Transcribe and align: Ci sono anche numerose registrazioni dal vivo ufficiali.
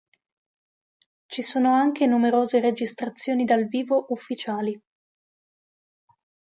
Ci 1.27 1.43
sono 1.43 1.75
anche 1.75 2.07
numerose 2.07 2.59
registrazioni 2.59 3.45
dal 3.45 3.67
vivo 3.67 4.07
ufficiali. 4.09 4.81